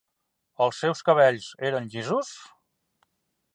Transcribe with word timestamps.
Els 0.65 0.79
seus 0.83 1.03
cabells 1.09 1.51
eren 1.71 1.93
llisos? 1.97 2.35